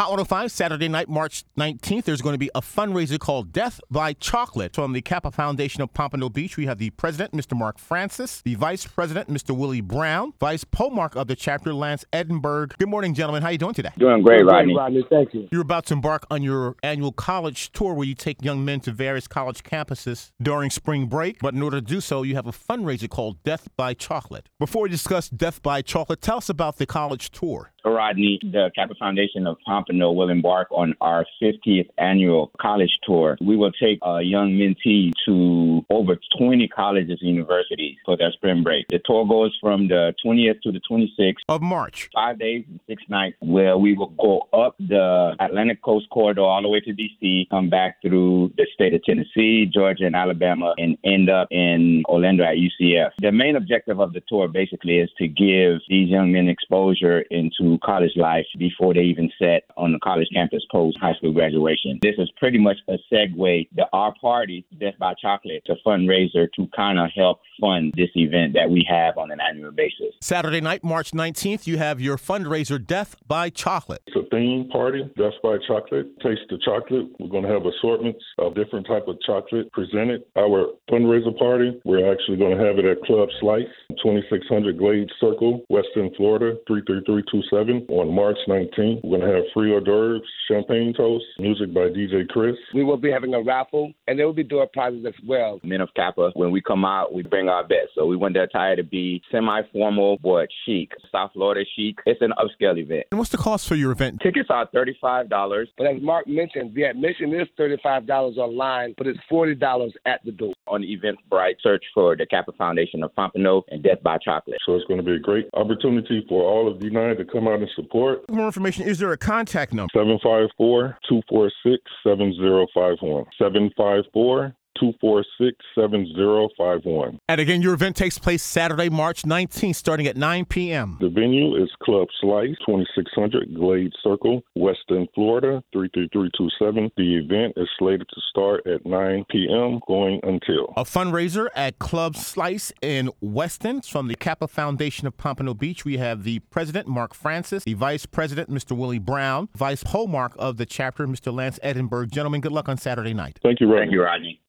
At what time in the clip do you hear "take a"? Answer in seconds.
33.72-34.20